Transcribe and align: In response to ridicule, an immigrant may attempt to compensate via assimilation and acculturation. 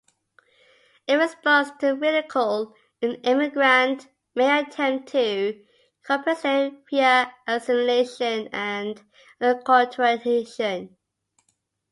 In 1.05 1.19
response 1.19 1.69
to 1.79 1.91
ridicule, 1.91 2.73
an 3.03 3.17
immigrant 3.21 4.07
may 4.33 4.59
attempt 4.61 5.09
to 5.09 5.63
compensate 6.01 6.73
via 6.89 7.31
assimilation 7.47 8.47
and 8.51 8.99
acculturation. 9.39 10.95